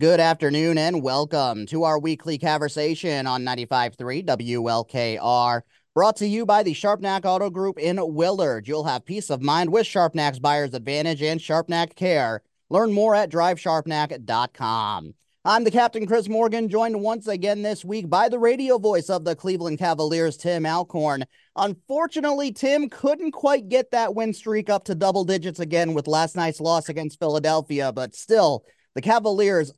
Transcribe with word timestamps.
Good 0.00 0.18
afternoon 0.18 0.78
and 0.78 1.02
welcome 1.02 1.66
to 1.66 1.84
our 1.84 1.98
weekly 1.98 2.38
conversation 2.38 3.26
on 3.26 3.44
95.3 3.44 4.24
WLKR. 4.24 5.60
Brought 5.94 6.16
to 6.16 6.26
you 6.26 6.46
by 6.46 6.62
the 6.62 6.72
Sharpnack 6.72 7.26
Auto 7.26 7.50
Group 7.50 7.78
in 7.78 7.98
Willard. 8.14 8.66
You'll 8.66 8.84
have 8.84 9.04
peace 9.04 9.28
of 9.28 9.42
mind 9.42 9.70
with 9.70 9.84
Sharpnack's 9.86 10.38
Buyer's 10.38 10.72
Advantage 10.72 11.20
and 11.20 11.38
Sharpnack 11.38 11.96
Care. 11.96 12.42
Learn 12.70 12.94
more 12.94 13.14
at 13.14 13.30
drivesharpnack.com. 13.30 15.14
I'm 15.44 15.64
the 15.64 15.70
Captain 15.70 16.06
Chris 16.06 16.30
Morgan, 16.30 16.70
joined 16.70 17.02
once 17.02 17.26
again 17.26 17.60
this 17.60 17.84
week 17.84 18.08
by 18.08 18.30
the 18.30 18.38
radio 18.38 18.78
voice 18.78 19.10
of 19.10 19.26
the 19.26 19.36
Cleveland 19.36 19.80
Cavaliers, 19.80 20.38
Tim 20.38 20.64
Alcorn. 20.64 21.26
Unfortunately, 21.56 22.52
Tim 22.52 22.88
couldn't 22.88 23.32
quite 23.32 23.68
get 23.68 23.90
that 23.90 24.14
win 24.14 24.32
streak 24.32 24.70
up 24.70 24.84
to 24.84 24.94
double 24.94 25.24
digits 25.24 25.60
again 25.60 25.92
with 25.92 26.08
last 26.08 26.36
night's 26.36 26.58
loss 26.58 26.88
against 26.88 27.18
Philadelphia, 27.18 27.92
but 27.92 28.14
still, 28.14 28.64
the 28.94 29.02
Cavaliers 29.02 29.72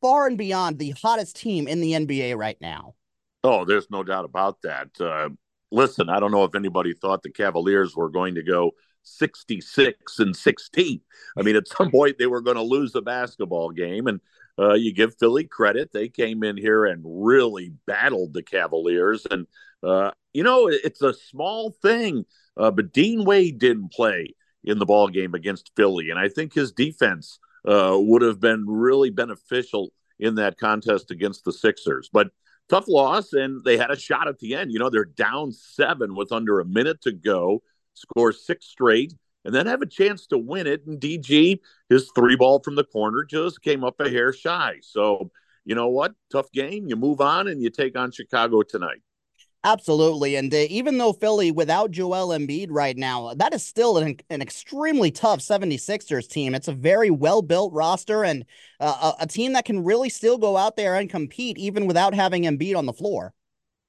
far 0.00 0.26
and 0.26 0.38
beyond 0.38 0.78
the 0.78 0.90
hottest 0.90 1.36
team 1.36 1.68
in 1.68 1.80
the 1.80 1.92
NBA 1.92 2.36
right 2.36 2.58
now. 2.60 2.94
Oh, 3.42 3.64
there's 3.64 3.90
no 3.90 4.02
doubt 4.02 4.24
about 4.24 4.62
that. 4.62 4.88
Uh, 4.98 5.28
listen, 5.70 6.08
I 6.08 6.20
don't 6.20 6.32
know 6.32 6.44
if 6.44 6.54
anybody 6.54 6.94
thought 6.94 7.22
the 7.22 7.30
Cavaliers 7.30 7.94
were 7.94 8.08
going 8.08 8.34
to 8.36 8.42
go 8.42 8.72
66 9.02 10.18
and 10.18 10.34
16. 10.34 11.00
I 11.36 11.42
mean, 11.42 11.56
at 11.56 11.68
some 11.68 11.90
point 11.90 12.16
they 12.18 12.26
were 12.26 12.40
going 12.40 12.56
to 12.56 12.62
lose 12.62 12.92
the 12.92 13.02
basketball 13.02 13.70
game. 13.70 14.06
And 14.06 14.20
uh, 14.58 14.74
you 14.74 14.94
give 14.94 15.16
Philly 15.18 15.44
credit. 15.44 15.92
They 15.92 16.08
came 16.08 16.42
in 16.42 16.56
here 16.56 16.86
and 16.86 17.02
really 17.04 17.72
battled 17.86 18.32
the 18.32 18.42
Cavaliers. 18.42 19.26
And, 19.30 19.46
uh, 19.82 20.12
you 20.32 20.42
know, 20.42 20.68
it's 20.68 21.02
a 21.02 21.12
small 21.12 21.70
thing, 21.82 22.24
uh, 22.56 22.70
but 22.70 22.92
Dean 22.92 23.24
Wade 23.24 23.58
didn't 23.58 23.92
play 23.92 24.34
in 24.62 24.78
the 24.78 24.86
ball 24.86 25.08
game 25.08 25.34
against 25.34 25.72
Philly. 25.76 26.10
And 26.10 26.18
I 26.18 26.28
think 26.28 26.54
his 26.54 26.72
defense 26.72 27.38
uh, 27.66 27.96
would 27.98 28.22
have 28.22 28.40
been 28.40 28.64
really 28.68 29.10
beneficial 29.10 29.92
in 30.18 30.36
that 30.36 30.58
contest 30.58 31.10
against 31.10 31.44
the 31.44 31.52
Sixers. 31.52 32.08
But 32.12 32.28
tough 32.68 32.88
loss, 32.88 33.32
and 33.32 33.64
they 33.64 33.76
had 33.76 33.90
a 33.90 33.98
shot 33.98 34.28
at 34.28 34.38
the 34.38 34.54
end. 34.54 34.72
You 34.72 34.78
know, 34.78 34.90
they're 34.90 35.04
down 35.04 35.52
seven 35.52 36.14
with 36.14 36.32
under 36.32 36.60
a 36.60 36.64
minute 36.64 37.00
to 37.02 37.12
go, 37.12 37.62
score 37.94 38.32
six 38.32 38.66
straight, 38.66 39.14
and 39.44 39.54
then 39.54 39.66
have 39.66 39.82
a 39.82 39.86
chance 39.86 40.26
to 40.28 40.38
win 40.38 40.66
it. 40.66 40.86
And 40.86 41.00
DG, 41.00 41.58
his 41.88 42.10
three 42.14 42.36
ball 42.36 42.60
from 42.62 42.76
the 42.76 42.84
corner 42.84 43.24
just 43.24 43.62
came 43.62 43.84
up 43.84 44.00
a 44.00 44.08
hair 44.08 44.32
shy. 44.32 44.76
So, 44.82 45.30
you 45.64 45.74
know 45.74 45.88
what? 45.88 46.14
Tough 46.30 46.50
game. 46.52 46.86
You 46.88 46.96
move 46.96 47.20
on 47.20 47.48
and 47.48 47.62
you 47.62 47.70
take 47.70 47.96
on 47.98 48.10
Chicago 48.10 48.62
tonight. 48.62 49.02
Absolutely. 49.64 50.36
And 50.36 50.52
uh, 50.52 50.58
even 50.68 50.98
though 50.98 51.14
Philly 51.14 51.50
without 51.50 51.90
Joel 51.90 52.28
Embiid 52.28 52.66
right 52.68 52.96
now, 52.96 53.32
that 53.32 53.54
is 53.54 53.66
still 53.66 53.96
an, 53.96 54.18
an 54.28 54.42
extremely 54.42 55.10
tough 55.10 55.40
76ers 55.40 56.28
team. 56.28 56.54
It's 56.54 56.68
a 56.68 56.72
very 56.72 57.08
well 57.08 57.40
built 57.40 57.72
roster 57.72 58.24
and 58.24 58.44
uh, 58.78 59.14
a, 59.18 59.22
a, 59.22 59.26
team 59.26 59.54
that 59.54 59.64
can 59.64 59.82
really 59.82 60.10
still 60.10 60.36
go 60.36 60.58
out 60.58 60.76
there 60.76 60.96
and 60.96 61.08
compete 61.08 61.56
even 61.56 61.86
without 61.86 62.12
having 62.12 62.42
Embiid 62.42 62.76
on 62.76 62.84
the 62.84 62.92
floor. 62.92 63.32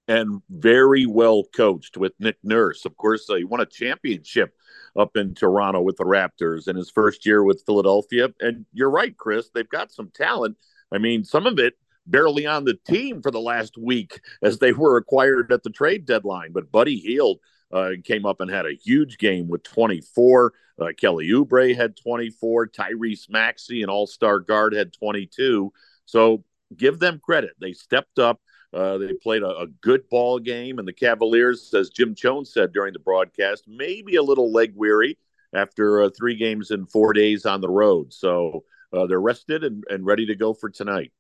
And 0.08 0.42
very 0.50 1.06
well 1.06 1.44
coached 1.54 1.98
with 1.98 2.14
Nick 2.20 2.38
Nurse. 2.42 2.86
Of 2.86 2.96
course, 2.96 3.30
uh, 3.30 3.36
he 3.36 3.44
won 3.44 3.60
a 3.60 3.66
championship 3.66 4.54
up 4.96 5.18
in 5.18 5.36
Toronto 5.36 5.82
with 5.82 5.98
the 5.98 6.06
Raptors 6.06 6.70
in 6.70 6.78
his 6.78 6.90
first 6.90 7.26
year 7.26 7.44
with 7.44 7.64
Philadelphia. 7.66 8.30
And 8.40 8.66
you're 8.72 8.90
right, 8.90 9.18
Chris, 9.18 9.50
they've 9.54 9.68
got 9.68 9.92
some 9.92 10.10
talent. 10.14 10.56
I 10.90 11.00
mean, 11.00 11.26
some 11.26 11.46
of 11.46 11.60
it 11.60 11.74
barely 12.08 12.46
on 12.46 12.66
the 12.66 12.78
team 12.88 13.22
for 13.22 13.32
the 13.32 13.40
last 13.40 13.78
week 13.78 14.22
as 14.42 14.60
they 14.60 14.74
were 14.74 14.98
acquired 14.98 15.52
at 15.52 15.64
the 15.64 15.70
trade 15.70 16.06
deadline. 16.06 16.52
But 16.52 16.72
Buddy 16.72 16.98
Hield 16.98 17.40
uh, 17.72 17.92
came 18.04 18.26
up 18.26 18.42
and 18.42 18.50
had 18.50 18.66
a 18.66 18.74
huge 18.74 19.18
game 19.18 19.48
with 19.48 19.64
24. 19.64 20.54
Uh, 20.80 20.88
Kelly 20.98 21.30
Oubre 21.30 21.76
had 21.76 21.98
24. 21.98 22.68
Tyrese 22.68 23.30
Maxey, 23.30 23.82
an 23.82 23.90
all 23.90 24.08
star 24.08 24.40
guard, 24.40 24.74
had 24.74 24.94
22. 24.94 25.72
So 26.06 26.44
give 26.76 27.00
them 27.00 27.20
credit. 27.24 27.52
They 27.60 27.74
stepped 27.74 28.20
up. 28.20 28.42
Uh, 28.74 28.98
they 28.98 29.14
played 29.14 29.42
a, 29.42 29.58
a, 29.58 29.68
good 29.80 30.02
ball 30.10 30.38
game, 30.38 30.80
and 30.80 30.88
the 30.88 30.92
Cavaliers, 30.92 31.74
as 31.74 31.92
Jim 31.92 32.14
Chones 32.14 32.52
said 32.52 32.74
during 32.74 32.92
the 32.92 33.00
broadcast, 33.00 33.64
maybe 33.68 34.18
a 34.18 34.24
little 34.24 34.52
leg 34.52 34.74
weary 34.76 35.18
after 35.54 36.02
uh, 36.02 36.10
three 36.10 36.36
games 36.36 36.72
in 36.72 36.86
four 36.86 37.14
days 37.14 37.46
on 37.46 37.62
the 37.62 37.70
road. 37.70 38.12
So 38.14 38.66
uh, 38.92 39.08
they're 39.08 39.22
rested 39.22 39.64
and, 39.64 39.84
and 39.90 40.06
ready 40.06 40.26
to 40.26 40.36
go 40.36 40.54
for 40.54 40.70
tonight. 40.70 41.14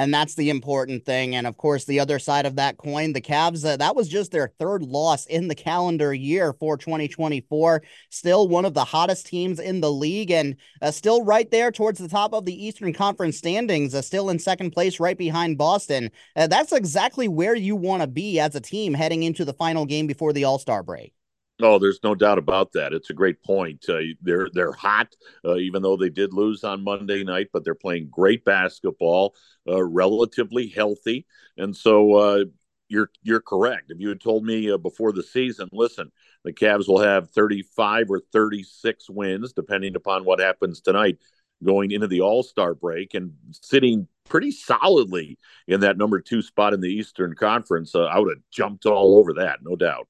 And 0.00 0.14
that's 0.14 0.34
the 0.34 0.48
important 0.48 1.04
thing. 1.04 1.36
And 1.36 1.46
of 1.46 1.58
course, 1.58 1.84
the 1.84 2.00
other 2.00 2.18
side 2.18 2.46
of 2.46 2.56
that 2.56 2.78
coin, 2.78 3.12
the 3.12 3.20
Cavs, 3.20 3.66
uh, 3.66 3.76
that 3.76 3.94
was 3.94 4.08
just 4.08 4.32
their 4.32 4.50
third 4.58 4.82
loss 4.82 5.26
in 5.26 5.48
the 5.48 5.54
calendar 5.54 6.14
year 6.14 6.54
for 6.54 6.78
2024. 6.78 7.82
Still 8.08 8.48
one 8.48 8.64
of 8.64 8.72
the 8.72 8.82
hottest 8.82 9.26
teams 9.26 9.60
in 9.60 9.82
the 9.82 9.92
league 9.92 10.30
and 10.30 10.56
uh, 10.80 10.90
still 10.90 11.22
right 11.22 11.50
there 11.50 11.70
towards 11.70 11.98
the 11.98 12.08
top 12.08 12.32
of 12.32 12.46
the 12.46 12.66
Eastern 12.66 12.94
Conference 12.94 13.36
standings, 13.36 13.94
uh, 13.94 14.00
still 14.00 14.30
in 14.30 14.38
second 14.38 14.70
place 14.70 15.00
right 15.00 15.18
behind 15.18 15.58
Boston. 15.58 16.10
Uh, 16.34 16.46
that's 16.46 16.72
exactly 16.72 17.28
where 17.28 17.54
you 17.54 17.76
want 17.76 18.00
to 18.00 18.06
be 18.06 18.40
as 18.40 18.54
a 18.54 18.60
team 18.60 18.94
heading 18.94 19.22
into 19.22 19.44
the 19.44 19.52
final 19.52 19.84
game 19.84 20.06
before 20.06 20.32
the 20.32 20.44
All 20.44 20.58
Star 20.58 20.82
break. 20.82 21.12
Oh, 21.62 21.78
there's 21.78 22.00
no 22.02 22.14
doubt 22.14 22.38
about 22.38 22.72
that. 22.72 22.92
It's 22.92 23.10
a 23.10 23.14
great 23.14 23.42
point. 23.42 23.84
Uh, 23.88 23.98
they're 24.22 24.48
they're 24.52 24.72
hot, 24.72 25.14
uh, 25.44 25.56
even 25.56 25.82
though 25.82 25.96
they 25.96 26.10
did 26.10 26.32
lose 26.32 26.64
on 26.64 26.84
Monday 26.84 27.24
night, 27.24 27.48
but 27.52 27.64
they're 27.64 27.74
playing 27.74 28.08
great 28.10 28.44
basketball, 28.44 29.34
uh, 29.68 29.82
relatively 29.82 30.68
healthy, 30.68 31.26
and 31.56 31.76
so 31.76 32.14
uh, 32.14 32.44
you're 32.88 33.10
you're 33.22 33.40
correct. 33.40 33.90
If 33.90 34.00
you 34.00 34.08
had 34.08 34.20
told 34.20 34.44
me 34.44 34.70
uh, 34.70 34.76
before 34.76 35.12
the 35.12 35.22
season, 35.22 35.68
listen, 35.72 36.10
the 36.44 36.52
Cavs 36.52 36.88
will 36.88 37.00
have 37.00 37.30
35 37.30 38.10
or 38.10 38.20
36 38.32 39.08
wins, 39.10 39.52
depending 39.52 39.96
upon 39.96 40.24
what 40.24 40.40
happens 40.40 40.80
tonight, 40.80 41.18
going 41.64 41.90
into 41.90 42.08
the 42.08 42.20
All 42.20 42.42
Star 42.42 42.74
break, 42.74 43.14
and 43.14 43.32
sitting 43.52 44.08
pretty 44.28 44.50
solidly 44.52 45.38
in 45.66 45.80
that 45.80 45.98
number 45.98 46.20
two 46.20 46.42
spot 46.42 46.72
in 46.72 46.80
the 46.80 46.88
Eastern 46.88 47.34
Conference, 47.34 47.94
uh, 47.94 48.04
I 48.04 48.18
would 48.18 48.36
have 48.36 48.42
jumped 48.50 48.86
all 48.86 49.18
over 49.18 49.34
that, 49.34 49.58
no 49.62 49.76
doubt. 49.76 50.06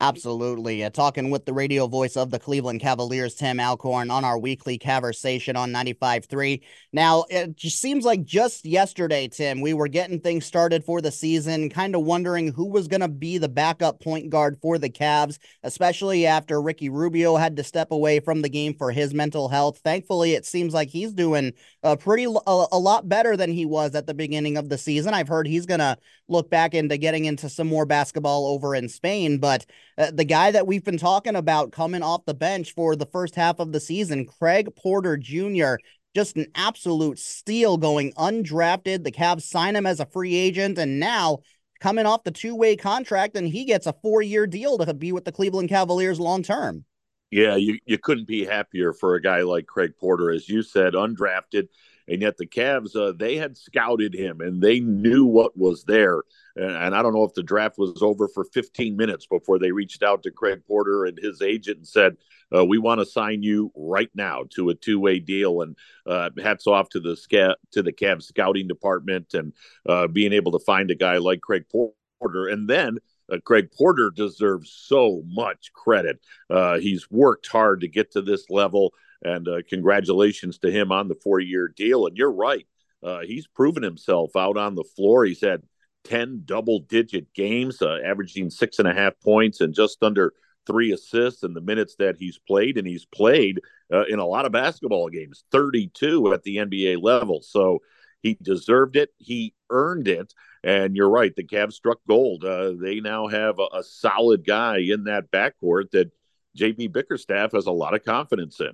Absolutely. 0.00 0.82
Uh, 0.82 0.90
talking 0.90 1.30
with 1.30 1.46
the 1.46 1.52
radio 1.52 1.86
voice 1.86 2.16
of 2.16 2.30
the 2.30 2.38
Cleveland 2.38 2.80
Cavaliers, 2.80 3.36
Tim 3.36 3.60
Alcorn, 3.60 4.10
on 4.10 4.24
our 4.24 4.36
weekly 4.36 4.76
conversation 4.76 5.56
on 5.56 5.72
95.3. 5.72 6.62
Now, 6.92 7.24
it 7.30 7.56
just 7.56 7.80
seems 7.80 8.04
like 8.04 8.24
just 8.24 8.66
yesterday, 8.66 9.28
Tim, 9.28 9.60
we 9.60 9.72
were 9.72 9.86
getting 9.88 10.20
things 10.20 10.44
started 10.44 10.84
for 10.84 11.00
the 11.00 11.12
season, 11.12 11.70
kind 11.70 11.94
of 11.94 12.02
wondering 12.02 12.52
who 12.52 12.66
was 12.66 12.88
going 12.88 13.00
to 13.02 13.08
be 13.08 13.38
the 13.38 13.48
backup 13.48 14.02
point 14.02 14.30
guard 14.30 14.58
for 14.60 14.78
the 14.78 14.90
Cavs, 14.90 15.38
especially 15.62 16.26
after 16.26 16.60
Ricky 16.60 16.88
Rubio 16.88 17.36
had 17.36 17.56
to 17.56 17.64
step 17.64 17.92
away 17.92 18.18
from 18.18 18.42
the 18.42 18.50
game 18.50 18.74
for 18.74 18.90
his 18.90 19.14
mental 19.14 19.48
health. 19.48 19.78
Thankfully, 19.78 20.32
it 20.34 20.44
seems 20.44 20.74
like 20.74 20.88
he's 20.88 21.12
doing 21.12 21.52
a 21.84 21.96
pretty 21.96 22.24
a, 22.24 22.66
a 22.72 22.78
lot 22.78 23.08
better 23.08 23.36
than 23.36 23.52
he 23.52 23.64
was 23.64 23.94
at 23.94 24.06
the 24.06 24.14
beginning 24.14 24.56
of 24.56 24.68
the 24.68 24.76
season. 24.76 25.14
I've 25.14 25.28
heard 25.28 25.46
he's 25.46 25.66
going 25.66 25.80
to 25.80 25.96
look 26.28 26.50
back 26.50 26.74
into 26.74 26.96
getting 26.96 27.26
into 27.26 27.48
some 27.48 27.68
more 27.68 27.86
basketball 27.86 28.46
over 28.46 28.74
in 28.74 28.88
Spain, 28.88 29.38
but 29.38 29.64
uh, 29.96 30.10
the 30.12 30.24
guy 30.24 30.50
that 30.50 30.66
we've 30.66 30.84
been 30.84 30.98
talking 30.98 31.36
about 31.36 31.72
coming 31.72 32.02
off 32.02 32.24
the 32.24 32.34
bench 32.34 32.74
for 32.74 32.96
the 32.96 33.06
first 33.06 33.34
half 33.34 33.58
of 33.60 33.72
the 33.72 33.80
season, 33.80 34.26
Craig 34.26 34.74
Porter 34.76 35.16
Jr., 35.16 35.76
just 36.14 36.36
an 36.36 36.46
absolute 36.54 37.18
steal 37.18 37.76
going 37.76 38.12
undrafted. 38.12 39.02
The 39.04 39.12
Cavs 39.12 39.42
sign 39.42 39.76
him 39.76 39.86
as 39.86 40.00
a 40.00 40.06
free 40.06 40.34
agent, 40.34 40.78
and 40.78 41.00
now 41.00 41.38
coming 41.80 42.06
off 42.06 42.24
the 42.24 42.30
two 42.30 42.54
way 42.54 42.76
contract, 42.76 43.36
and 43.36 43.48
he 43.48 43.64
gets 43.64 43.86
a 43.86 43.94
four 44.02 44.22
year 44.22 44.46
deal 44.46 44.78
to 44.78 44.94
be 44.94 45.12
with 45.12 45.24
the 45.24 45.32
Cleveland 45.32 45.68
Cavaliers 45.68 46.20
long 46.20 46.42
term. 46.42 46.84
Yeah, 47.30 47.56
you, 47.56 47.78
you 47.84 47.98
couldn't 47.98 48.28
be 48.28 48.44
happier 48.44 48.92
for 48.92 49.16
a 49.16 49.22
guy 49.22 49.42
like 49.42 49.66
Craig 49.66 49.94
Porter, 49.98 50.30
as 50.30 50.48
you 50.48 50.62
said, 50.62 50.94
undrafted 50.94 51.66
and 52.08 52.22
yet 52.22 52.36
the 52.36 52.46
Cavs 52.46 52.94
uh, 52.96 53.12
they 53.12 53.36
had 53.36 53.56
scouted 53.56 54.14
him 54.14 54.40
and 54.40 54.62
they 54.62 54.80
knew 54.80 55.24
what 55.24 55.56
was 55.56 55.84
there. 55.84 56.22
And, 56.56 56.70
and 56.70 56.94
I 56.94 57.02
don't 57.02 57.14
know 57.14 57.24
if 57.24 57.34
the 57.34 57.42
draft 57.42 57.78
was 57.78 58.02
over 58.02 58.28
for 58.28 58.44
15 58.44 58.96
minutes 58.96 59.26
before 59.26 59.58
they 59.58 59.72
reached 59.72 60.02
out 60.02 60.22
to 60.22 60.30
Craig 60.30 60.62
Porter 60.66 61.04
and 61.04 61.18
his 61.18 61.42
agent 61.42 61.78
and 61.78 61.88
said, 61.88 62.16
uh, 62.54 62.64
"We 62.64 62.78
want 62.78 63.00
to 63.00 63.06
sign 63.06 63.42
you 63.42 63.72
right 63.74 64.10
now 64.14 64.44
to 64.50 64.70
a 64.70 64.74
two-way 64.74 65.18
deal." 65.18 65.62
And 65.62 65.76
uh, 66.06 66.30
hats 66.42 66.66
off 66.66 66.88
to 66.90 67.00
the 67.00 67.16
sca- 67.16 67.56
to 67.72 67.82
the 67.82 67.92
Cavs 67.92 68.24
scouting 68.24 68.68
department 68.68 69.34
and 69.34 69.52
uh, 69.88 70.06
being 70.06 70.32
able 70.32 70.52
to 70.52 70.64
find 70.64 70.90
a 70.90 70.94
guy 70.94 71.18
like 71.18 71.40
Craig 71.40 71.64
Porter, 71.70 72.48
and 72.48 72.68
then. 72.68 72.98
Uh, 73.32 73.38
Craig 73.42 73.70
Porter 73.74 74.12
deserves 74.14 74.70
so 74.70 75.22
much 75.26 75.72
credit. 75.72 76.20
Uh, 76.50 76.78
he's 76.78 77.10
worked 77.10 77.46
hard 77.46 77.80
to 77.80 77.88
get 77.88 78.12
to 78.12 78.20
this 78.20 78.50
level. 78.50 78.92
And 79.24 79.48
uh, 79.48 79.62
congratulations 79.68 80.58
to 80.58 80.70
him 80.70 80.92
on 80.92 81.08
the 81.08 81.16
four 81.16 81.40
year 81.40 81.68
deal. 81.68 82.06
And 82.06 82.16
you're 82.16 82.32
right. 82.32 82.66
Uh, 83.02 83.20
he's 83.20 83.46
proven 83.46 83.82
himself 83.82 84.36
out 84.36 84.56
on 84.56 84.74
the 84.74 84.84
floor. 84.96 85.24
He's 85.24 85.40
had 85.40 85.62
10 86.04 86.42
double 86.44 86.80
digit 86.80 87.32
games, 87.34 87.82
uh, 87.82 87.98
averaging 88.04 88.50
six 88.50 88.78
and 88.78 88.88
a 88.88 88.94
half 88.94 89.18
points 89.20 89.60
and 89.60 89.74
just 89.74 90.02
under 90.02 90.32
three 90.66 90.92
assists 90.92 91.42
in 91.42 91.54
the 91.54 91.60
minutes 91.60 91.96
that 91.98 92.16
he's 92.18 92.38
played. 92.38 92.78
And 92.78 92.86
he's 92.86 93.04
played 93.06 93.60
uh, 93.92 94.04
in 94.04 94.18
a 94.18 94.26
lot 94.26 94.46
of 94.46 94.52
basketball 94.52 95.08
games, 95.08 95.44
32 95.52 96.32
at 96.32 96.42
the 96.42 96.56
NBA 96.56 97.02
level. 97.02 97.42
So 97.42 97.80
he 98.22 98.38
deserved 98.40 98.96
it. 98.96 99.10
He 99.18 99.54
earned 99.70 100.08
it. 100.08 100.32
And 100.62 100.96
you're 100.96 101.10
right. 101.10 101.34
The 101.36 101.44
Cavs 101.44 101.74
struck 101.74 101.98
gold. 102.08 102.44
Uh, 102.44 102.72
they 102.80 103.00
now 103.00 103.28
have 103.28 103.58
a, 103.58 103.78
a 103.78 103.82
solid 103.82 104.46
guy 104.46 104.78
in 104.78 105.04
that 105.04 105.30
backcourt 105.30 105.90
that 105.92 106.10
JB 106.58 106.92
Bickerstaff 106.92 107.52
has 107.52 107.66
a 107.66 107.72
lot 107.72 107.94
of 107.94 108.04
confidence 108.04 108.60
in. 108.60 108.72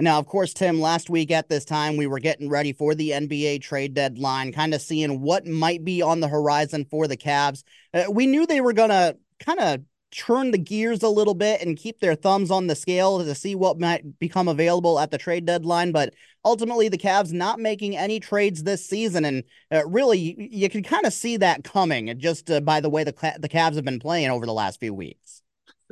Now, 0.00 0.18
of 0.18 0.26
course, 0.26 0.54
Tim, 0.54 0.80
last 0.80 1.10
week 1.10 1.32
at 1.32 1.48
this 1.48 1.64
time, 1.64 1.96
we 1.96 2.06
were 2.06 2.20
getting 2.20 2.48
ready 2.48 2.72
for 2.72 2.94
the 2.94 3.10
NBA 3.10 3.62
trade 3.62 3.94
deadline, 3.94 4.52
kind 4.52 4.72
of 4.72 4.80
seeing 4.80 5.20
what 5.20 5.44
might 5.44 5.84
be 5.84 6.02
on 6.02 6.20
the 6.20 6.28
horizon 6.28 6.86
for 6.88 7.08
the 7.08 7.16
Cavs. 7.16 7.64
Uh, 7.92 8.04
we 8.08 8.26
knew 8.26 8.46
they 8.46 8.60
were 8.60 8.72
going 8.72 8.90
to 8.90 9.16
kind 9.40 9.58
of 9.58 9.80
turn 10.10 10.52
the 10.52 10.58
gears 10.58 11.02
a 11.02 11.08
little 11.08 11.34
bit 11.34 11.60
and 11.60 11.76
keep 11.76 11.98
their 11.98 12.14
thumbs 12.14 12.50
on 12.50 12.68
the 12.68 12.76
scale 12.76 13.22
to 13.22 13.34
see 13.34 13.54
what 13.54 13.78
might 13.80 14.18
become 14.20 14.46
available 14.46 15.00
at 15.00 15.10
the 15.10 15.18
trade 15.18 15.44
deadline. 15.44 15.90
But 15.90 16.14
ultimately, 16.44 16.88
the 16.88 16.96
Cavs 16.96 17.32
not 17.32 17.58
making 17.58 17.96
any 17.96 18.20
trades 18.20 18.62
this 18.62 18.86
season. 18.86 19.24
And 19.24 19.42
uh, 19.72 19.84
really, 19.86 20.18
you, 20.18 20.34
you 20.38 20.70
can 20.70 20.84
kind 20.84 21.06
of 21.06 21.12
see 21.12 21.36
that 21.38 21.64
coming 21.64 22.14
just 22.18 22.50
uh, 22.50 22.60
by 22.60 22.80
the 22.80 22.88
way 22.88 23.02
the, 23.02 23.34
the 23.38 23.48
Cavs 23.48 23.74
have 23.74 23.84
been 23.84 23.98
playing 23.98 24.30
over 24.30 24.46
the 24.46 24.52
last 24.52 24.78
few 24.78 24.94
weeks. 24.94 25.42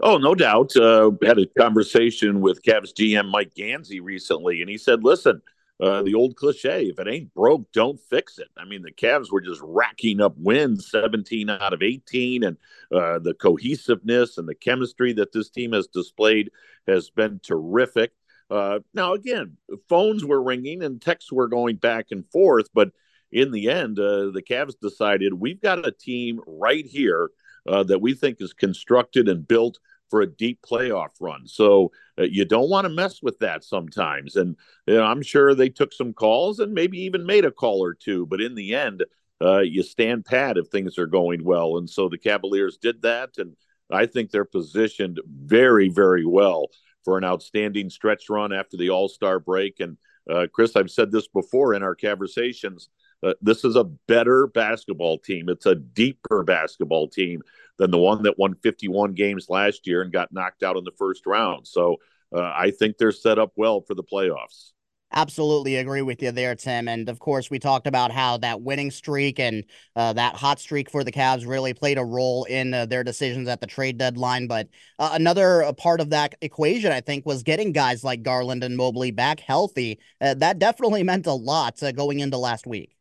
Oh, 0.03 0.19
no 0.19 0.35
doubt. 0.35 0.77
Uh, 0.77 1.11
had 1.23 1.39
a 1.39 1.47
conversation 1.47 2.41
with 2.41 2.63
Cavs 2.63 2.93
GM 2.93 3.31
Mike 3.31 3.55
Gansey 3.55 4.01
recently, 4.01 4.61
and 4.61 4.69
he 4.69 4.77
said, 4.77 5.03
"Listen, 5.03 5.41
uh, 5.81 6.03
the 6.03 6.15
old 6.15 6.37
cliche: 6.37 6.85
if 6.85 6.99
it 6.99 7.09
ain't 7.09 7.33
broke, 7.33 7.73
don't 7.73 7.99
fix 8.11 8.39
it." 8.39 8.49
I 8.59 8.67
mean, 8.67 8.83
the 8.83 8.93
Cavs 8.93 9.33
were 9.33 9.41
just 9.41 9.61
racking 9.65 10.21
up 10.21 10.35
wins, 10.37 10.91
seventeen 10.91 11.49
out 11.49 11.73
of 11.73 11.83
eighteen, 11.83 12.45
and 12.45 12.59
uh, 12.93 13.21
the 13.21 13.33
cohesiveness 13.35 14.37
and 14.37 14.47
the 14.47 14.55
chemistry 14.55 15.15
that 15.15 15.33
this 15.33 15.49
team 15.49 15.73
has 15.73 15.87
displayed 15.87 16.51
has 16.87 17.09
been 17.09 17.41
terrific. 17.43 18.13
Uh, 18.51 18.81
now, 18.93 19.15
again, 19.15 19.57
phones 19.89 20.25
were 20.25 20.43
ringing 20.43 20.83
and 20.83 21.01
texts 21.03 21.33
were 21.33 21.49
going 21.49 21.77
back 21.77 22.07
and 22.11 22.25
forth, 22.31 22.69
but 22.75 22.91
in 23.33 23.51
the 23.51 23.69
end, 23.71 23.99
uh, 23.99 24.31
the 24.31 24.43
Cavs 24.43 24.79
decided 24.81 25.35
we've 25.35 25.61
got 25.61 25.87
a 25.87 25.91
team 25.91 26.41
right 26.47 26.87
here 26.87 27.31
uh, 27.69 27.83
that 27.85 28.01
we 28.01 28.15
think 28.15 28.39
is 28.41 28.53
constructed 28.53 29.29
and 29.29 29.47
built 29.47 29.79
for 30.11 30.21
a 30.21 30.27
deep 30.27 30.61
playoff 30.63 31.11
run. 31.21 31.47
So 31.47 31.91
uh, 32.19 32.23
you 32.23 32.45
don't 32.45 32.71
want 32.71 32.85
to 32.85 32.93
mess 32.93 33.23
with 33.23 33.39
that 33.41 33.65
sometimes. 33.65 34.37
And 34.37 34.57
you 34.87 34.95
know, 34.95 35.05
I'm 35.05 35.23
sure 35.23 35.55
they 35.55 35.69
took 35.69 35.93
some 35.93 36.13
calls 36.13 36.61
and 36.61 36.73
maybe 36.73 36.99
even 37.01 37.27
made 37.27 37.45
a 37.45 37.51
call 37.51 37.83
or 37.83 37.95
two. 37.95 38.27
But 38.27 38.41
in 38.41 38.55
the 38.55 38.75
end, 38.75 39.05
uh, 39.43 39.61
you 39.61 39.83
stand 39.83 40.25
pat 40.25 40.57
if 40.57 40.69
things 40.69 40.99
are 40.99 41.07
going 41.07 41.45
well. 41.45 41.77
And 41.77 41.89
so 41.89 42.09
the 42.09 42.19
Cavaliers 42.19 42.79
did 42.79 43.03
that. 43.03 43.31
And 43.39 43.57
I 43.91 44.07
think 44.07 44.31
they're 44.31 44.45
positioned 44.45 45.21
very, 45.27 45.89
very 45.89 46.25
well 46.25 46.69
for 47.05 47.19
an 47.19 47.25
outstanding 47.25 47.91
stretch 47.91 48.29
run 48.29 48.53
after 48.53 48.77
the 48.77 48.91
All 48.91 49.09
Star 49.09 49.39
break. 49.39 49.81
And 49.81 49.97
uh, 50.31 50.47
Chris, 50.53 50.75
I've 50.77 50.91
said 50.91 51.13
this 51.13 51.29
before 51.29 51.75
in 51.75 51.83
our 51.83 51.95
conversations. 51.95 52.89
Uh, 53.27 53.35
this 53.43 53.65
is 53.65 53.77
a 53.77 53.85
better 53.85 54.47
basketball 54.47 55.19
team. 55.19 55.49
It's 55.49 55.67
a 55.67 55.75
deeper 55.75 56.45
basketball 56.45 57.09
team 57.09 57.43
than 57.79 57.91
the 57.91 57.99
one 57.99 58.23
that 58.23 58.39
won 58.39 58.55
51 58.63 59.15
games 59.15 59.47
last 59.49 59.87
year 59.87 60.03
and 60.03 60.13
got 60.13 60.33
knocked 60.33 60.63
out 60.63 60.77
in 60.77 60.85
the 60.85 60.93
first 60.97 61.27
round. 61.27 61.67
So 61.67 61.97
uh, 62.35 62.53
I 62.55 62.71
think 62.71 62.99
they're 62.99 63.13
set 63.13 63.39
up 63.39 63.53
well 63.57 63.81
for 63.81 63.95
the 63.95 64.05
playoffs. 64.05 64.73
Absolutely 65.13 65.77
agree 65.77 66.03
with 66.03 66.21
you 66.21 66.33
there, 66.33 66.57
Tim. 66.57 66.89
And 66.89 67.09
of 67.09 67.21
course, 67.21 67.49
we 67.49 67.61
talked 67.61 67.87
about 67.87 68.11
how 68.11 68.39
that 68.39 68.61
winning 68.61 68.91
streak 68.91 69.39
and 69.39 69.65
uh, 69.95 70.13
that 70.15 70.35
hot 70.35 70.59
streak 70.59 70.91
for 70.91 71.05
the 71.05 71.13
Cavs 71.13 71.47
really 71.47 71.73
played 71.73 71.97
a 71.97 72.05
role 72.05 72.45
in 72.45 72.75
uh, 72.75 72.87
their 72.87 73.05
decisions 73.05 73.49
at 73.49 73.61
the 73.61 73.69
trade 73.69 73.99
deadline. 73.99 74.49
But 74.49 74.69
uh, 74.99 75.11
another 75.13 75.63
uh, 75.63 75.73
part 75.73 76.01
of 76.01 76.11
that 76.11 76.35
equation, 76.41 76.91
I 76.91 77.01
think, 77.01 77.25
was 77.25 77.45
getting 77.45 77.71
guys 77.73 78.03
like 78.03 78.25
Garland 78.25 78.65
and 78.65 78.77
Mobley 78.77 79.13
back 79.13 79.39
healthy. 79.39 80.01
Uh, 80.21 80.35
that 80.35 80.59
definitely 80.59 81.03
meant 81.05 81.27
a 81.27 81.33
lot 81.33 81.81
going 81.95 82.19
into 82.19 82.37
last 82.37 82.67
week 82.67 82.96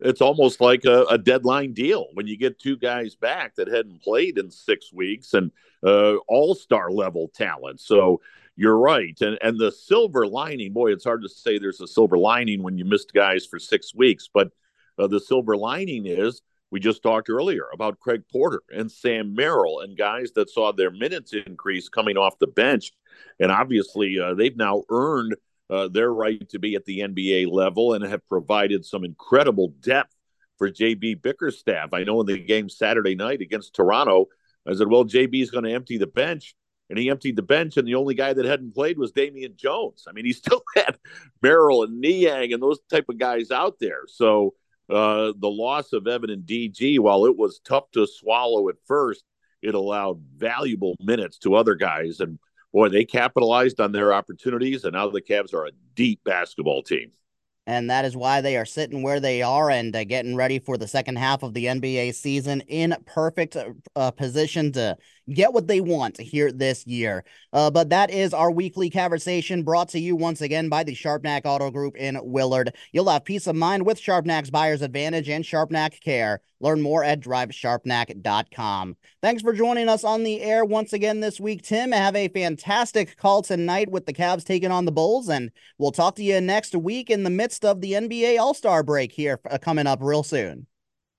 it's 0.00 0.20
almost 0.20 0.60
like 0.60 0.84
a, 0.84 1.04
a, 1.04 1.18
deadline 1.18 1.72
deal 1.72 2.08
when 2.12 2.26
you 2.26 2.36
get 2.36 2.58
two 2.58 2.76
guys 2.76 3.14
back 3.14 3.54
that 3.54 3.68
hadn't 3.68 4.02
played 4.02 4.38
in 4.38 4.50
six 4.50 4.92
weeks 4.92 5.32
and 5.32 5.50
uh, 5.84 6.16
all 6.28 6.54
star 6.54 6.90
level 6.90 7.30
talent. 7.34 7.80
So 7.80 8.20
you're 8.56 8.78
right. 8.78 9.16
And, 9.20 9.38
and 9.42 9.58
the 9.58 9.72
silver 9.72 10.26
lining, 10.26 10.72
boy, 10.72 10.92
it's 10.92 11.04
hard 11.04 11.22
to 11.22 11.28
say 11.28 11.58
there's 11.58 11.80
a 11.80 11.86
silver 11.86 12.18
lining 12.18 12.62
when 12.62 12.76
you 12.78 12.84
missed 12.84 13.12
guys 13.14 13.46
for 13.46 13.58
six 13.58 13.94
weeks, 13.94 14.28
but 14.32 14.50
uh, 14.98 15.06
the 15.06 15.20
silver 15.20 15.56
lining 15.56 16.06
is 16.06 16.42
we 16.70 16.80
just 16.80 17.02
talked 17.02 17.30
earlier 17.30 17.66
about 17.72 18.00
Craig 18.00 18.22
Porter 18.30 18.62
and 18.70 18.90
Sam 18.90 19.34
Merrill 19.34 19.80
and 19.80 19.96
guys 19.96 20.32
that 20.32 20.50
saw 20.50 20.72
their 20.72 20.90
minutes 20.90 21.32
increase 21.32 21.88
coming 21.88 22.16
off 22.16 22.38
the 22.38 22.48
bench. 22.48 22.92
And 23.38 23.52
obviously, 23.52 24.18
uh, 24.18 24.34
they've 24.34 24.56
now 24.56 24.82
earned 24.90 25.36
uh, 25.70 25.88
their 25.88 26.12
right 26.12 26.48
to 26.50 26.58
be 26.58 26.74
at 26.74 26.84
the 26.84 27.00
NBA 27.00 27.50
level 27.50 27.94
and 27.94 28.04
have 28.04 28.26
provided 28.28 28.84
some 28.84 29.04
incredible 29.04 29.74
depth 29.80 30.14
for 30.58 30.70
JB 30.70 31.22
Bickerstaff. 31.22 31.92
I 31.92 32.04
know 32.04 32.20
in 32.20 32.26
the 32.26 32.38
game 32.38 32.68
Saturday 32.68 33.14
night 33.14 33.40
against 33.40 33.74
Toronto, 33.74 34.26
I 34.66 34.74
said, 34.74 34.88
well, 34.88 35.04
JB 35.04 35.42
is 35.42 35.50
going 35.50 35.64
to 35.64 35.72
empty 35.72 35.98
the 35.98 36.06
bench. 36.06 36.54
And 36.88 36.96
he 36.96 37.10
emptied 37.10 37.34
the 37.34 37.42
bench, 37.42 37.76
and 37.76 37.88
the 37.88 37.96
only 37.96 38.14
guy 38.14 38.32
that 38.32 38.44
hadn't 38.44 38.72
played 38.72 38.96
was 38.96 39.10
Damian 39.10 39.54
Jones. 39.56 40.04
I 40.08 40.12
mean, 40.12 40.24
he 40.24 40.32
still 40.32 40.62
had 40.76 40.96
Merrill 41.42 41.82
and 41.82 42.00
Niang 42.00 42.52
and 42.52 42.62
those 42.62 42.78
type 42.88 43.06
of 43.08 43.18
guys 43.18 43.50
out 43.50 43.80
there. 43.80 44.02
So 44.06 44.54
uh, 44.88 45.32
the 45.36 45.50
loss 45.50 45.92
of 45.92 46.06
Evan 46.06 46.30
and 46.30 46.44
DG, 46.44 47.00
while 47.00 47.26
it 47.26 47.36
was 47.36 47.60
tough 47.64 47.90
to 47.92 48.06
swallow 48.06 48.68
at 48.68 48.76
first, 48.86 49.24
it 49.62 49.74
allowed 49.74 50.20
valuable 50.36 50.94
minutes 51.00 51.38
to 51.38 51.56
other 51.56 51.74
guys. 51.74 52.20
And 52.20 52.38
boy, 52.76 52.90
they 52.90 53.06
capitalized 53.06 53.80
on 53.80 53.90
their 53.90 54.12
opportunities, 54.12 54.84
and 54.84 54.92
now 54.92 55.08
the 55.08 55.22
Cavs 55.22 55.54
are 55.54 55.64
a 55.64 55.70
deep 55.94 56.20
basketball 56.24 56.82
team. 56.82 57.10
And 57.66 57.88
that 57.88 58.04
is 58.04 58.14
why 58.14 58.42
they 58.42 58.58
are 58.58 58.66
sitting 58.66 59.02
where 59.02 59.18
they 59.18 59.40
are 59.40 59.70
and 59.70 59.96
uh, 59.96 60.04
getting 60.04 60.36
ready 60.36 60.58
for 60.58 60.76
the 60.76 60.86
second 60.86 61.16
half 61.16 61.42
of 61.42 61.54
the 61.54 61.64
NBA 61.64 62.14
season 62.14 62.60
in 62.68 62.94
perfect 63.06 63.56
uh, 63.96 64.10
position 64.10 64.72
to 64.72 64.94
get 65.32 65.52
what 65.52 65.66
they 65.66 65.80
want 65.80 66.18
here 66.20 66.52
this 66.52 66.86
year. 66.86 67.24
Uh, 67.52 67.70
but 67.70 67.90
that 67.90 68.10
is 68.10 68.32
our 68.32 68.50
weekly 68.50 68.90
conversation 68.90 69.62
brought 69.62 69.88
to 69.90 69.98
you 69.98 70.16
once 70.16 70.40
again 70.40 70.68
by 70.68 70.84
the 70.84 70.94
Sharpnack 70.94 71.42
Auto 71.44 71.70
Group 71.70 71.96
in 71.96 72.18
Willard. 72.22 72.74
You'll 72.92 73.08
have 73.08 73.24
peace 73.24 73.46
of 73.46 73.56
mind 73.56 73.84
with 73.84 74.00
Sharpnack's 74.00 74.50
Buyer's 74.50 74.82
Advantage 74.82 75.28
and 75.28 75.44
Sharpnack 75.44 76.00
Care. 76.00 76.40
Learn 76.60 76.80
more 76.80 77.04
at 77.04 77.20
drivesharpnack.com. 77.20 78.96
Thanks 79.20 79.42
for 79.42 79.52
joining 79.52 79.88
us 79.88 80.04
on 80.04 80.22
the 80.22 80.40
air 80.40 80.64
once 80.64 80.92
again 80.92 81.20
this 81.20 81.38
week, 81.38 81.62
Tim. 81.62 81.92
Have 81.92 82.16
a 82.16 82.28
fantastic 82.28 83.16
call 83.16 83.42
tonight 83.42 83.90
with 83.90 84.06
the 84.06 84.14
Cavs 84.14 84.44
taking 84.44 84.70
on 84.70 84.86
the 84.86 84.92
Bulls, 84.92 85.28
and 85.28 85.50
we'll 85.78 85.92
talk 85.92 86.14
to 86.16 86.22
you 86.22 86.40
next 86.40 86.74
week 86.74 87.10
in 87.10 87.24
the 87.24 87.30
midst 87.30 87.64
of 87.64 87.80
the 87.80 87.92
NBA 87.92 88.38
All 88.38 88.54
Star 88.54 88.82
break 88.82 89.12
here 89.12 89.38
uh, 89.50 89.58
coming 89.58 89.86
up 89.86 89.98
real 90.00 90.22
soon. 90.22 90.66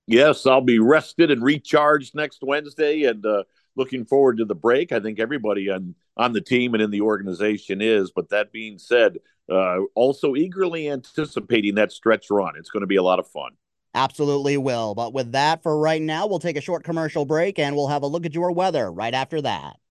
Yes, 0.08 0.46
I'll 0.46 0.62
be 0.62 0.78
rested 0.78 1.30
and 1.30 1.42
recharged 1.42 2.14
next 2.14 2.38
Wednesday, 2.42 3.04
and 3.04 3.24
uh, 3.24 3.44
looking 3.78 4.04
forward 4.04 4.38
to 4.38 4.44
the 4.44 4.54
break. 4.54 4.92
I 4.92 5.00
think 5.00 5.18
everybody 5.18 5.70
on 5.70 5.94
on 6.16 6.32
the 6.32 6.40
team 6.40 6.74
and 6.74 6.82
in 6.82 6.90
the 6.90 7.00
organization 7.00 7.80
is. 7.80 8.10
But 8.10 8.28
that 8.30 8.52
being 8.52 8.78
said, 8.78 9.18
uh, 9.50 9.82
also 9.94 10.34
eagerly 10.34 10.90
anticipating 10.90 11.76
that 11.76 11.92
stretch 11.92 12.26
run. 12.30 12.54
It's 12.58 12.70
going 12.70 12.82
to 12.82 12.86
be 12.86 12.96
a 12.96 13.02
lot 13.02 13.18
of 13.18 13.28
fun. 13.28 13.52
Absolutely 13.94 14.58
will. 14.58 14.94
But 14.94 15.14
with 15.14 15.32
that, 15.32 15.62
for 15.62 15.78
right 15.78 16.02
now, 16.02 16.26
we'll 16.26 16.38
take 16.38 16.58
a 16.58 16.60
short 16.60 16.84
commercial 16.84 17.24
break 17.24 17.58
and 17.58 17.74
we'll 17.74 17.88
have 17.88 18.02
a 18.02 18.06
look 18.06 18.26
at 18.26 18.34
your 18.34 18.52
weather 18.52 18.92
right 18.92 19.14
after 19.14 19.40
that. 19.42 19.78